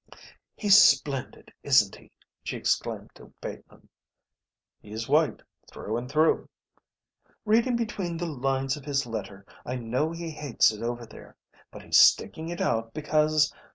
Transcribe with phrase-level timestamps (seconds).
[0.55, 2.11] "He's splendid, isn't he?"
[2.43, 3.87] she exclaimed to Bateman.
[4.81, 6.49] "He's white, through and through."
[7.45, 11.35] "Reading between the lines of his letter I know he hates it over there,
[11.69, 13.53] but he's sticking it out because...."